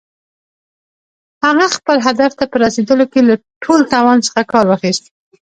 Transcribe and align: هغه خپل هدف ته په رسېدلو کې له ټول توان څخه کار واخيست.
هغه 1.45 1.65
خپل 1.77 1.97
هدف 2.07 2.31
ته 2.39 2.45
په 2.51 2.57
رسېدلو 2.63 3.05
کې 3.11 3.21
له 3.29 3.35
ټول 3.63 3.79
توان 3.93 4.17
څخه 4.27 4.41
کار 4.51 4.65
واخيست. 4.67 5.05